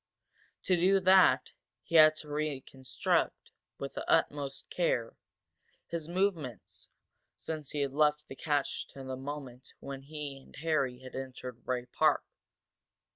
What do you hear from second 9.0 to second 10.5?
the moment when he